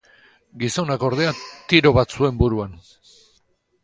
Gizonak, 0.61 1.03
ordea, 1.09 1.33
tiro 1.73 1.91
bat 1.97 2.15
zuen 2.17 2.39
buruan. 2.39 2.73